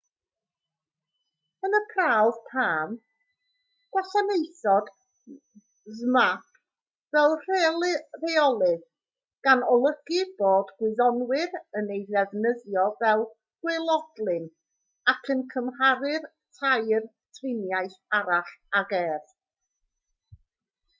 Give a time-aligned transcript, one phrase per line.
[1.67, 2.93] yn y prawf palm
[3.95, 4.87] gwasanaethodd
[5.97, 6.47] zmapp
[7.17, 8.87] fel rheolydd
[9.49, 13.21] gan olygu bod gwyddonwyr yn ei ddefnyddio fel
[13.65, 14.47] gwaelodlin
[15.15, 16.25] ac yn cymharu'r
[16.61, 17.05] tair
[17.39, 18.51] triniaeth arall
[18.83, 19.37] ag ef